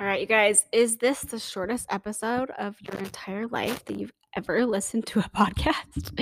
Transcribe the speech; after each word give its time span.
All 0.00 0.06
right, 0.06 0.22
you 0.22 0.26
guys, 0.26 0.64
is 0.72 0.96
this 0.96 1.20
the 1.20 1.38
shortest 1.38 1.84
episode 1.90 2.48
of 2.52 2.74
your 2.80 2.96
entire 2.96 3.46
life 3.46 3.84
that 3.84 3.98
you've 3.98 4.14
ever 4.34 4.64
listened 4.64 5.04
to 5.08 5.18
a 5.18 5.22
podcast? 5.36 6.18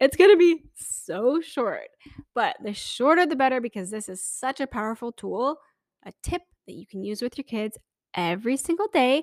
it's 0.00 0.16
going 0.16 0.32
to 0.32 0.36
be 0.36 0.64
so 0.74 1.40
short, 1.40 1.90
but 2.34 2.56
the 2.64 2.74
shorter 2.74 3.26
the 3.26 3.36
better 3.36 3.60
because 3.60 3.88
this 3.88 4.08
is 4.08 4.20
such 4.20 4.60
a 4.60 4.66
powerful 4.66 5.12
tool, 5.12 5.58
a 6.04 6.12
tip 6.24 6.42
that 6.66 6.72
you 6.72 6.88
can 6.88 7.04
use 7.04 7.22
with 7.22 7.38
your 7.38 7.44
kids 7.44 7.78
every 8.14 8.56
single 8.56 8.88
day 8.92 9.22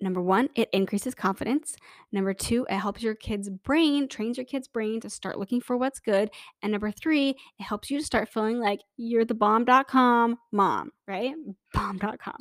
Number 0.00 0.20
one, 0.20 0.48
it 0.54 0.68
increases 0.72 1.14
confidence. 1.14 1.76
Number 2.12 2.34
two, 2.34 2.66
it 2.68 2.76
helps 2.76 3.02
your 3.02 3.14
kid's 3.14 3.48
brain, 3.48 4.08
trains 4.08 4.36
your 4.36 4.44
kid's 4.44 4.68
brain 4.68 5.00
to 5.00 5.08
start 5.08 5.38
looking 5.38 5.60
for 5.60 5.76
what's 5.76 6.00
good. 6.00 6.30
And 6.62 6.72
number 6.72 6.90
three, 6.90 7.30
it 7.30 7.62
helps 7.62 7.90
you 7.90 7.98
to 7.98 8.04
start 8.04 8.28
feeling 8.28 8.58
like 8.58 8.80
you're 8.96 9.24
the 9.24 9.34
bomb.com 9.34 10.36
mom, 10.52 10.90
right? 11.06 11.34
Bomb.com. 11.72 12.36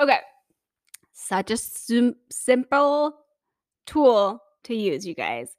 Okay. 0.00 0.18
Such 1.12 1.50
a 1.50 1.56
sim- 1.56 2.16
simple 2.30 3.14
tool 3.86 4.42
to 4.64 4.74
use, 4.74 5.06
you 5.06 5.14
guys. 5.14 5.54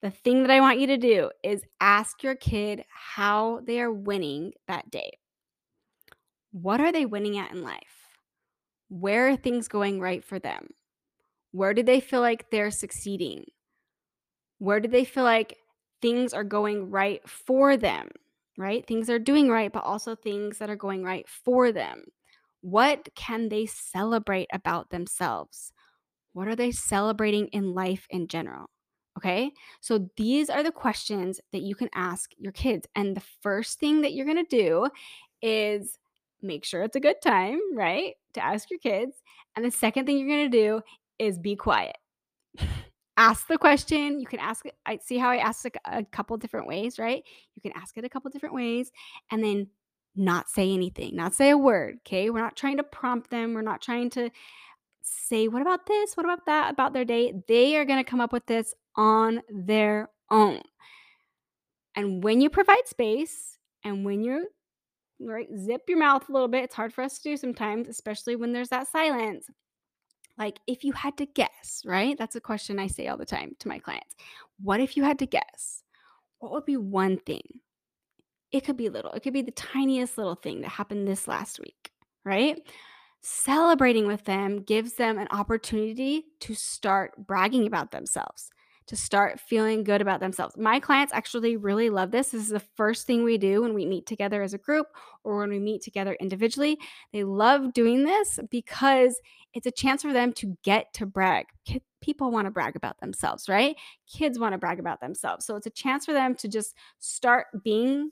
The 0.00 0.10
thing 0.10 0.42
that 0.42 0.50
I 0.50 0.60
want 0.60 0.80
you 0.80 0.86
to 0.88 0.96
do 0.96 1.30
is 1.44 1.62
ask 1.80 2.22
your 2.22 2.34
kid 2.34 2.84
how 2.88 3.60
they 3.66 3.80
are 3.80 3.92
winning 3.92 4.52
that 4.68 4.90
day. 4.90 5.18
What 6.50 6.80
are 6.80 6.92
they 6.92 7.06
winning 7.06 7.38
at 7.38 7.52
in 7.52 7.62
life? 7.62 8.01
Where 8.92 9.28
are 9.28 9.36
things 9.36 9.68
going 9.68 10.00
right 10.00 10.22
for 10.22 10.38
them? 10.38 10.68
Where 11.52 11.72
do 11.72 11.82
they 11.82 11.98
feel 11.98 12.20
like 12.20 12.50
they're 12.50 12.70
succeeding? 12.70 13.46
Where 14.58 14.80
do 14.80 14.88
they 14.88 15.06
feel 15.06 15.24
like 15.24 15.56
things 16.02 16.34
are 16.34 16.44
going 16.44 16.90
right 16.90 17.26
for 17.26 17.78
them? 17.78 18.10
Right? 18.58 18.86
Things 18.86 19.08
are 19.08 19.18
doing 19.18 19.48
right, 19.48 19.72
but 19.72 19.84
also 19.84 20.14
things 20.14 20.58
that 20.58 20.68
are 20.68 20.76
going 20.76 21.02
right 21.02 21.26
for 21.26 21.72
them. 21.72 22.04
What 22.60 23.08
can 23.14 23.48
they 23.48 23.64
celebrate 23.64 24.48
about 24.52 24.90
themselves? 24.90 25.72
What 26.34 26.46
are 26.48 26.56
they 26.56 26.70
celebrating 26.70 27.46
in 27.46 27.72
life 27.72 28.06
in 28.10 28.28
general? 28.28 28.66
Okay. 29.16 29.52
So 29.80 30.10
these 30.18 30.50
are 30.50 30.62
the 30.62 30.70
questions 30.70 31.40
that 31.52 31.62
you 31.62 31.74
can 31.74 31.88
ask 31.94 32.32
your 32.36 32.52
kids. 32.52 32.86
And 32.94 33.16
the 33.16 33.22
first 33.40 33.80
thing 33.80 34.02
that 34.02 34.12
you're 34.12 34.26
going 34.26 34.44
to 34.44 34.56
do 34.56 34.88
is 35.40 35.98
make 36.42 36.64
sure 36.64 36.82
it's 36.82 36.96
a 36.96 37.00
good 37.00 37.20
time, 37.22 37.60
right? 37.74 38.14
To 38.34 38.44
ask 38.44 38.70
your 38.70 38.80
kids. 38.80 39.22
And 39.56 39.64
the 39.64 39.70
second 39.70 40.06
thing 40.06 40.18
you're 40.18 40.28
going 40.28 40.50
to 40.50 40.56
do 40.56 40.80
is 41.18 41.38
be 41.38 41.56
quiet. 41.56 41.96
ask 43.16 43.46
the 43.46 43.58
question. 43.58 44.20
You 44.20 44.26
can 44.26 44.40
ask 44.40 44.66
it. 44.66 44.74
I 44.86 44.98
see 45.02 45.18
how 45.18 45.30
I 45.30 45.36
asked 45.36 45.66
a, 45.66 45.70
a 45.98 46.04
couple 46.04 46.36
different 46.36 46.66
ways, 46.66 46.98
right? 46.98 47.22
You 47.54 47.62
can 47.62 47.80
ask 47.80 47.96
it 47.96 48.04
a 48.04 48.08
couple 48.08 48.30
different 48.30 48.54
ways 48.54 48.90
and 49.30 49.42
then 49.42 49.68
not 50.14 50.48
say 50.48 50.72
anything, 50.72 51.16
not 51.16 51.34
say 51.34 51.50
a 51.50 51.58
word. 51.58 51.98
Okay. 52.06 52.30
We're 52.30 52.40
not 52.40 52.56
trying 52.56 52.76
to 52.78 52.82
prompt 52.82 53.30
them. 53.30 53.54
We're 53.54 53.62
not 53.62 53.80
trying 53.80 54.10
to 54.10 54.30
say, 55.02 55.48
what 55.48 55.62
about 55.62 55.86
this? 55.86 56.16
What 56.16 56.26
about 56.26 56.46
that? 56.46 56.72
About 56.72 56.92
their 56.92 57.04
day. 57.04 57.32
They 57.48 57.76
are 57.76 57.84
going 57.84 58.02
to 58.02 58.08
come 58.10 58.20
up 58.20 58.32
with 58.32 58.46
this 58.46 58.74
on 58.96 59.40
their 59.48 60.10
own. 60.30 60.60
And 61.94 62.22
when 62.22 62.40
you 62.40 62.50
provide 62.50 62.86
space 62.86 63.58
and 63.84 64.04
when 64.04 64.22
you're 64.22 64.44
right, 65.26 65.48
zip 65.56 65.82
your 65.88 65.98
mouth 65.98 66.28
a 66.28 66.32
little 66.32 66.48
bit, 66.48 66.64
it's 66.64 66.74
hard 66.74 66.92
for 66.92 67.02
us 67.02 67.18
to 67.18 67.30
do 67.30 67.36
sometimes, 67.36 67.88
especially 67.88 68.36
when 68.36 68.52
there's 68.52 68.68
that 68.70 68.88
silence. 68.88 69.46
Like, 70.38 70.58
if 70.66 70.82
you 70.84 70.92
had 70.92 71.16
to 71.18 71.26
guess, 71.26 71.82
right? 71.84 72.16
That's 72.16 72.36
a 72.36 72.40
question 72.40 72.78
I 72.78 72.86
say 72.86 73.08
all 73.08 73.16
the 73.16 73.26
time 73.26 73.54
to 73.58 73.68
my 73.68 73.78
clients. 73.78 74.14
What 74.62 74.80
if 74.80 74.96
you 74.96 75.04
had 75.04 75.18
to 75.20 75.26
guess? 75.26 75.82
What 76.38 76.52
would 76.52 76.64
be 76.64 76.76
one 76.76 77.18
thing? 77.18 77.42
It 78.50 78.64
could 78.64 78.76
be 78.76 78.88
little, 78.88 79.12
it 79.12 79.22
could 79.22 79.32
be 79.32 79.42
the 79.42 79.50
tiniest 79.52 80.18
little 80.18 80.34
thing 80.34 80.60
that 80.60 80.68
happened 80.68 81.08
this 81.08 81.26
last 81.26 81.58
week, 81.60 81.90
right? 82.24 82.60
Celebrating 83.22 84.06
with 84.06 84.24
them 84.24 84.62
gives 84.62 84.94
them 84.94 85.18
an 85.18 85.28
opportunity 85.30 86.24
to 86.40 86.54
start 86.54 87.12
bragging 87.26 87.66
about 87.66 87.92
themselves 87.92 88.50
to 88.86 88.96
start 88.96 89.40
feeling 89.40 89.84
good 89.84 90.00
about 90.00 90.20
themselves. 90.20 90.56
My 90.56 90.80
clients 90.80 91.12
actually 91.12 91.56
really 91.56 91.90
love 91.90 92.10
this. 92.10 92.30
This 92.30 92.42
is 92.42 92.48
the 92.48 92.60
first 92.60 93.06
thing 93.06 93.24
we 93.24 93.38
do 93.38 93.62
when 93.62 93.74
we 93.74 93.86
meet 93.86 94.06
together 94.06 94.42
as 94.42 94.54
a 94.54 94.58
group 94.58 94.86
or 95.24 95.38
when 95.38 95.50
we 95.50 95.58
meet 95.58 95.82
together 95.82 96.16
individually. 96.20 96.78
They 97.12 97.24
love 97.24 97.72
doing 97.72 98.04
this 98.04 98.38
because 98.50 99.20
it's 99.54 99.66
a 99.66 99.70
chance 99.70 100.02
for 100.02 100.12
them 100.12 100.32
to 100.34 100.56
get 100.62 100.92
to 100.94 101.06
brag. 101.06 101.46
People 102.00 102.30
want 102.30 102.46
to 102.46 102.50
brag 102.50 102.74
about 102.74 102.98
themselves, 103.00 103.48
right? 103.48 103.76
Kids 104.12 104.38
want 104.38 104.52
to 104.52 104.58
brag 104.58 104.80
about 104.80 105.00
themselves. 105.00 105.44
So 105.46 105.56
it's 105.56 105.66
a 105.66 105.70
chance 105.70 106.04
for 106.04 106.12
them 106.12 106.34
to 106.36 106.48
just 106.48 106.74
start 106.98 107.46
being 107.62 108.10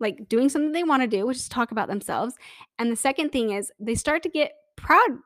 like 0.00 0.28
doing 0.28 0.48
something 0.48 0.72
they 0.72 0.82
want 0.82 1.02
to 1.02 1.08
do, 1.08 1.24
which 1.24 1.36
is 1.36 1.48
talk 1.48 1.70
about 1.70 1.88
themselves. 1.88 2.34
And 2.78 2.90
the 2.90 2.96
second 2.96 3.30
thing 3.30 3.50
is 3.50 3.70
they 3.78 3.94
start 3.94 4.22
to 4.24 4.28
get 4.28 4.52
proud 4.76 5.18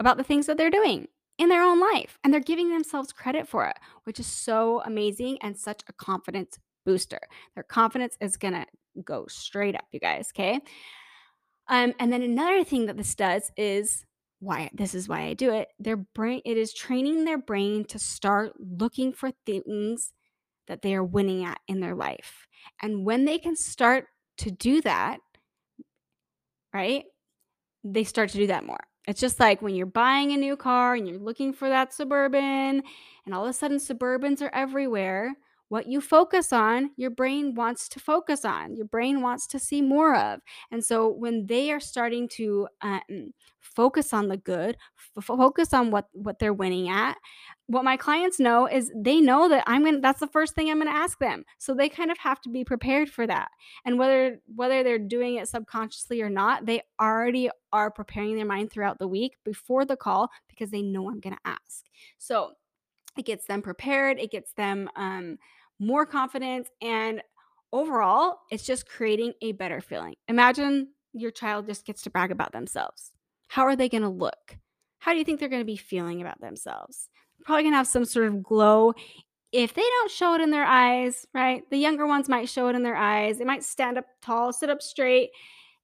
about 0.00 0.16
the 0.16 0.24
things 0.24 0.46
that 0.46 0.56
they're 0.56 0.70
doing 0.70 1.06
in 1.42 1.48
their 1.48 1.64
own 1.64 1.80
life 1.80 2.20
and 2.22 2.32
they're 2.32 2.40
giving 2.40 2.70
themselves 2.70 3.12
credit 3.12 3.48
for 3.48 3.66
it, 3.66 3.76
which 4.04 4.20
is 4.20 4.26
so 4.26 4.80
amazing 4.86 5.38
and 5.42 5.58
such 5.58 5.82
a 5.88 5.92
confidence 5.92 6.56
booster. 6.86 7.18
Their 7.56 7.64
confidence 7.64 8.16
is 8.20 8.36
going 8.36 8.54
to 8.54 8.64
go 9.04 9.26
straight 9.28 9.74
up, 9.74 9.86
you 9.90 9.98
guys, 9.98 10.30
okay? 10.32 10.60
Um, 11.66 11.94
and 11.98 12.12
then 12.12 12.22
another 12.22 12.62
thing 12.62 12.86
that 12.86 12.96
this 12.96 13.16
does 13.16 13.50
is 13.56 14.06
why 14.38 14.70
this 14.72 14.94
is 14.94 15.08
why 15.08 15.22
I 15.22 15.34
do 15.34 15.52
it. 15.52 15.66
Their 15.80 15.96
brain 15.96 16.42
it 16.44 16.56
is 16.56 16.72
training 16.72 17.24
their 17.24 17.38
brain 17.38 17.86
to 17.86 17.98
start 17.98 18.52
looking 18.60 19.12
for 19.12 19.32
things 19.44 20.12
that 20.68 20.82
they 20.82 20.94
are 20.94 21.04
winning 21.04 21.44
at 21.44 21.58
in 21.66 21.80
their 21.80 21.96
life. 21.96 22.46
And 22.80 23.04
when 23.04 23.24
they 23.24 23.38
can 23.38 23.56
start 23.56 24.06
to 24.38 24.52
do 24.52 24.80
that, 24.82 25.18
right? 26.72 27.04
They 27.82 28.04
start 28.04 28.30
to 28.30 28.38
do 28.38 28.46
that 28.46 28.64
more. 28.64 28.78
It's 29.06 29.20
just 29.20 29.40
like 29.40 29.60
when 29.62 29.74
you're 29.74 29.86
buying 29.86 30.32
a 30.32 30.36
new 30.36 30.56
car 30.56 30.94
and 30.94 31.08
you're 31.08 31.18
looking 31.18 31.52
for 31.52 31.68
that 31.68 31.92
suburban, 31.92 32.82
and 33.24 33.34
all 33.34 33.44
of 33.44 33.50
a 33.50 33.52
sudden 33.52 33.78
suburbans 33.78 34.40
are 34.40 34.54
everywhere. 34.54 35.34
What 35.72 35.86
you 35.86 36.02
focus 36.02 36.52
on, 36.52 36.90
your 36.98 37.08
brain 37.08 37.54
wants 37.54 37.88
to 37.88 37.98
focus 37.98 38.44
on. 38.44 38.76
Your 38.76 38.84
brain 38.84 39.22
wants 39.22 39.46
to 39.46 39.58
see 39.58 39.80
more 39.80 40.14
of. 40.14 40.40
And 40.70 40.84
so 40.84 41.08
when 41.08 41.46
they 41.46 41.72
are 41.72 41.80
starting 41.80 42.28
to 42.32 42.68
um, 42.82 43.32
focus 43.58 44.12
on 44.12 44.28
the 44.28 44.36
good, 44.36 44.76
f- 45.16 45.24
focus 45.24 45.72
on 45.72 45.90
what 45.90 46.08
what 46.12 46.38
they're 46.38 46.52
winning 46.52 46.90
at, 46.90 47.16
what 47.68 47.84
my 47.84 47.96
clients 47.96 48.38
know 48.38 48.66
is 48.66 48.92
they 48.94 49.22
know 49.22 49.48
that 49.48 49.64
I'm 49.66 49.80
going 49.80 49.94
to 49.94 50.00
that's 50.02 50.20
the 50.20 50.26
first 50.26 50.54
thing 50.54 50.68
I'm 50.68 50.76
going 50.78 50.92
to 50.92 50.94
ask 50.94 51.18
them. 51.18 51.42
So 51.56 51.72
they 51.72 51.88
kind 51.88 52.10
of 52.10 52.18
have 52.18 52.42
to 52.42 52.50
be 52.50 52.64
prepared 52.64 53.08
for 53.08 53.26
that. 53.26 53.48
And 53.86 53.98
whether 53.98 54.42
whether 54.54 54.82
they're 54.82 54.98
doing 54.98 55.36
it 55.36 55.48
subconsciously 55.48 56.20
or 56.20 56.28
not, 56.28 56.66
they 56.66 56.82
already 57.00 57.48
are 57.72 57.90
preparing 57.90 58.36
their 58.36 58.44
mind 58.44 58.70
throughout 58.70 58.98
the 58.98 59.08
week 59.08 59.38
before 59.42 59.86
the 59.86 59.96
call 59.96 60.28
because 60.50 60.70
they 60.70 60.82
know 60.82 61.08
I'm 61.08 61.20
going 61.20 61.36
to 61.36 61.48
ask. 61.50 61.86
So 62.18 62.52
it 63.16 63.24
gets 63.24 63.46
them 63.46 63.62
prepared, 63.62 64.18
it 64.18 64.30
gets 64.30 64.52
them 64.52 64.88
um, 64.96 65.38
more 65.78 66.06
confidence 66.06 66.68
and 66.80 67.22
overall, 67.72 68.40
it's 68.50 68.64
just 68.64 68.88
creating 68.88 69.32
a 69.42 69.52
better 69.52 69.80
feeling. 69.80 70.14
Imagine 70.28 70.88
your 71.12 71.30
child 71.30 71.66
just 71.66 71.84
gets 71.84 72.02
to 72.02 72.10
brag 72.10 72.30
about 72.30 72.52
themselves. 72.52 73.10
How 73.48 73.62
are 73.62 73.76
they 73.76 73.88
going 73.88 74.02
to 74.02 74.08
look? 74.08 74.58
How 74.98 75.12
do 75.12 75.18
you 75.18 75.24
think 75.24 75.40
they're 75.40 75.48
going 75.48 75.62
to 75.62 75.66
be 75.66 75.76
feeling 75.76 76.20
about 76.20 76.40
themselves? 76.40 77.08
probably 77.44 77.64
going 77.64 77.72
to 77.72 77.78
have 77.78 77.86
some 77.86 78.04
sort 78.04 78.26
of 78.26 78.42
glow. 78.42 78.94
If 79.52 79.74
they 79.74 79.82
don't 79.82 80.10
show 80.10 80.34
it 80.34 80.40
in 80.40 80.50
their 80.50 80.64
eyes, 80.64 81.26
right? 81.34 81.68
The 81.70 81.76
younger 81.76 82.06
ones 82.06 82.28
might 82.28 82.48
show 82.48 82.68
it 82.68 82.76
in 82.76 82.82
their 82.82 82.96
eyes. 82.96 83.38
They 83.38 83.44
might 83.44 83.64
stand 83.64 83.98
up 83.98 84.06
tall, 84.22 84.52
sit 84.52 84.70
up 84.70 84.80
straight. 84.80 85.30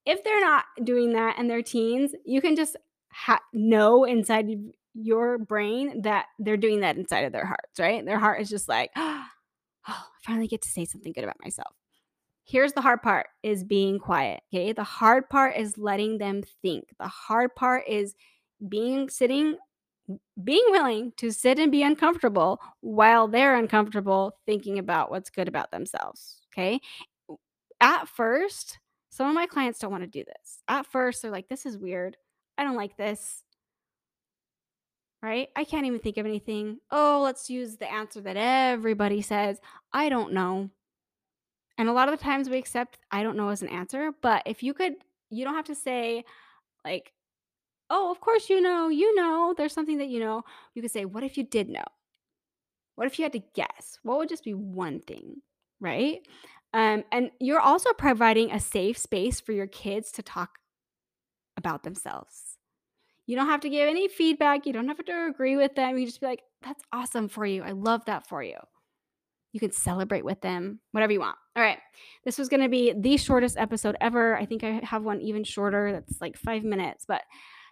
If 0.06 0.25
they're 0.25 0.41
not 0.41 0.65
doing 0.84 1.12
that 1.12 1.37
and 1.38 1.50
they're 1.50 1.62
teens, 1.62 2.12
you 2.25 2.41
can 2.41 2.56
just 2.56 2.77
ha- 3.12 3.43
know 3.53 4.04
inside 4.04 4.48
your 4.94 5.38
brain 5.38 6.03
that 6.03 6.27
they're 6.38 6.56
doing 6.56 6.81
that 6.81 6.97
inside 6.97 7.25
of 7.25 7.32
their 7.32 7.44
hearts, 7.44 7.78
right? 7.78 8.04
Their 8.04 8.19
heart 8.19 8.41
is 8.41 8.48
just 8.48 8.69
like, 8.69 8.91
ah, 8.97 9.28
oh, 9.88 10.06
I 10.06 10.26
finally 10.26 10.49
get 10.49 10.62
to 10.62 10.69
say 10.69 10.84
something 10.84 11.12
good 11.12 11.25
about 11.25 11.43
myself. 11.43 11.75
Here's 12.44 12.72
the 12.72 12.81
hard 12.81 13.03
part 13.03 13.26
is 13.43 13.62
being 13.62 13.99
quiet, 13.99 14.41
okay? 14.53 14.72
The 14.72 14.84
hard 14.84 15.28
part 15.28 15.56
is 15.56 15.76
letting 15.76 16.19
them 16.19 16.43
think. 16.62 16.84
The 16.99 17.09
hard 17.09 17.54
part 17.54 17.84
is 17.86 18.15
being 18.68 19.09
sitting 19.09 19.57
being 20.42 20.65
willing 20.71 21.13
to 21.18 21.30
sit 21.30 21.59
and 21.59 21.71
be 21.71 21.83
uncomfortable 21.83 22.60
while 22.80 23.28
they're 23.28 23.57
uncomfortable 23.57 24.39
thinking 24.47 24.78
about 24.78 25.10
what's 25.10 25.30
good 25.30 25.48
about 25.48 25.71
themselves. 25.71 26.41
Okay. 26.53 26.80
At 27.80 28.09
first, 28.09 28.78
some 29.10 29.28
of 29.28 29.34
my 29.34 29.47
clients 29.47 29.78
don't 29.78 29.91
want 29.91 30.04
to 30.04 30.09
do 30.09 30.24
this. 30.24 30.63
At 30.68 30.86
first, 30.86 31.22
they're 31.22 31.30
like, 31.30 31.48
this 31.48 31.66
is 31.66 31.78
weird. 31.78 32.16
I 32.57 32.65
don't 32.65 32.77
like 32.77 32.97
this. 32.97 33.42
Right? 35.22 35.48
I 35.56 35.65
can't 35.65 35.86
even 35.86 35.98
think 35.98 36.16
of 36.16 36.26
anything. 36.26 36.78
Oh, 36.91 37.20
let's 37.24 37.50
use 37.50 37.76
the 37.76 37.91
answer 37.91 38.20
that 38.20 38.36
everybody 38.36 39.20
says. 39.20 39.60
I 39.92 40.09
don't 40.09 40.32
know. 40.32 40.70
And 41.76 41.88
a 41.88 41.92
lot 41.92 42.09
of 42.09 42.16
the 42.16 42.24
times 42.24 42.48
we 42.48 42.59
accept 42.59 42.98
I 43.10 43.22
don't 43.22 43.36
know 43.36 43.48
as 43.48 43.62
an 43.62 43.68
answer. 43.68 44.12
But 44.22 44.42
if 44.47 44.62
you 44.62 44.74
could, 44.74 44.94
you 45.30 45.44
don't 45.44 45.54
have 45.54 45.66
to 45.66 45.74
say, 45.74 46.24
like, 46.84 47.12
Oh, 47.91 48.10
of 48.10 48.20
course 48.20 48.50
you 48.50 48.60
know, 48.60 48.88
you 48.88 49.15
know, 49.15 49.54
there's 49.56 49.72
something 49.72 49.98
that 49.98 50.09
you 50.09 50.20
know. 50.20 50.42
You 50.74 50.82
could 50.82 50.91
say, 50.91 51.04
what 51.04 51.24
if 51.24 51.38
you 51.38 51.44
did 51.44 51.68
know? 51.68 51.84
What 52.97 53.06
if 53.06 53.18
you 53.18 53.24
had 53.24 53.32
to 53.32 53.42
guess? 53.54 53.98
What 54.03 54.18
would 54.18 54.28
just 54.28 54.44
be 54.44 54.54
one 54.54 55.00
thing, 55.00 55.36
right? 55.80 56.20
Um, 56.74 57.04
and 57.10 57.30
you're 57.41 57.60
also 57.60 57.92
providing 57.94 58.50
a 58.50 58.60
safe 58.60 58.98
space 58.98 59.41
for 59.41 59.53
your 59.53 59.66
kids 59.66 60.12
to 60.12 60.22
talk 60.22 60.59
about 61.56 61.82
themselves. 61.82 62.58
You 63.28 63.36
don't 63.36 63.47
have 63.47 63.60
to 63.60 63.69
give 63.69 63.86
any 63.86 64.09
feedback. 64.09 64.65
You 64.65 64.72
don't 64.72 64.89
have 64.89 65.04
to 65.04 65.27
agree 65.27 65.59
with 65.59 65.75
them. 65.75 65.98
You 65.98 66.07
just 66.07 66.19
be 66.22 66.27
like, 66.27 66.42
that's 66.63 66.83
awesome 66.95 67.28
for 67.28 67.45
you. 67.45 67.63
I 67.63 67.72
love 67.72 68.03
that 68.07 68.27
for 68.27 68.42
you. 68.42 68.57
You 69.53 69.60
can 69.60 69.71
celebrate 69.71 70.25
with 70.25 70.41
them, 70.41 70.80
whatever 70.92 71.13
you 71.13 71.21
want. 71.21 71.36
All 71.54 71.63
right. 71.63 71.78
This 72.25 72.39
was 72.39 72.48
going 72.48 72.63
to 72.63 72.71
be 72.71 72.95
the 72.98 73.19
shortest 73.19 73.59
episode 73.59 73.98
ever. 74.01 74.34
I 74.34 74.47
think 74.47 74.65
I 74.65 74.80
have 74.83 75.03
one 75.03 75.21
even 75.21 75.45
shorter 75.45 75.92
that's 75.92 76.22
like 76.22 76.39
five 76.39 76.65
minutes, 76.65 77.04
but 77.07 77.21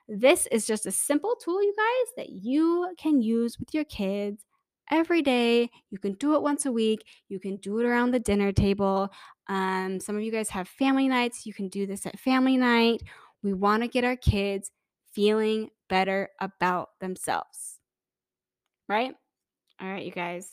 this 0.09 0.47
is 0.53 0.67
just 0.67 0.85
a 0.85 0.93
simple 0.93 1.35
tool, 1.43 1.63
you 1.63 1.75
guys, 1.75 2.13
that 2.19 2.29
you 2.29 2.93
can 2.99 3.23
use 3.23 3.59
with 3.59 3.73
your 3.73 3.85
kids 3.85 4.45
every 4.91 5.23
day. 5.23 5.71
You 5.91 5.99
can 5.99 6.13
do 6.15 6.35
it 6.35 6.43
once 6.43 6.67
a 6.67 6.73
week. 6.73 7.03
You 7.31 7.41
can 7.41 7.57
do 7.57 7.79
it 7.79 7.87
around 7.87 8.11
the 8.11 8.21
dinner 8.21 8.53
table. 8.53 9.09
Um, 9.49 10.01
some 10.01 10.17
of 10.17 10.23
you 10.23 10.31
guys 10.31 10.51
have 10.51 10.69
family 10.69 11.09
nights. 11.09 11.47
You 11.47 11.55
can 11.55 11.69
do 11.69 11.87
this 11.87 12.05
at 12.05 12.19
family 12.19 12.59
night. 12.59 13.03
We 13.43 13.55
want 13.55 13.83
to 13.85 13.89
get 13.89 14.05
our 14.05 14.17
kids 14.17 14.71
feeling 15.17 15.71
better 15.89 16.29
about 16.43 16.91
themselves. 17.01 17.81
Right? 18.87 19.15
All 19.81 19.89
right, 19.89 20.05
you 20.05 20.13
guys. 20.13 20.53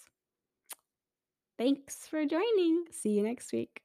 Thanks 1.58 2.08
for 2.08 2.26
joining. 2.26 2.86
See 2.92 3.10
you 3.10 3.24
next 3.24 3.52
week. 3.52 3.82